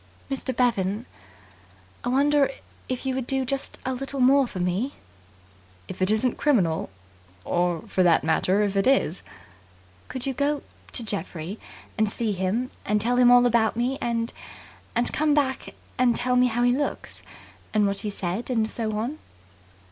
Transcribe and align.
"Mr. 0.31 0.51
Bevan, 0.51 1.05
I 2.03 2.09
wonder 2.09 2.49
if 2.89 3.05
you 3.05 3.13
would 3.13 3.27
do 3.27 3.45
just 3.45 3.77
a 3.85 3.93
little 3.93 4.19
more 4.19 4.47
for 4.47 4.59
me?" 4.59 4.95
"If 5.87 6.01
it 6.01 6.09
isn't 6.09 6.39
criminal. 6.39 6.89
Or, 7.45 7.83
for 7.83 8.01
that 8.01 8.23
matter, 8.23 8.63
if 8.63 8.75
it 8.75 8.87
is." 8.87 9.21
"Could 10.07 10.25
you 10.25 10.33
go 10.33 10.63
to 10.93 11.03
Geoffrey, 11.03 11.59
and 11.99 12.09
see 12.09 12.31
him, 12.31 12.71
and 12.83 12.99
tell 12.99 13.17
him 13.17 13.29
all 13.29 13.45
about 13.45 13.75
me 13.77 13.99
and 14.01 14.33
and 14.95 15.13
come 15.13 15.35
back 15.35 15.75
and 15.99 16.15
tell 16.15 16.35
me 16.35 16.47
how 16.47 16.63
he 16.63 16.71
looks, 16.75 17.21
and 17.71 17.85
what 17.85 17.99
he 17.99 18.09
said 18.09 18.49
and 18.49 18.57
and 18.61 18.69
so 18.69 18.97
on?" 18.97 19.19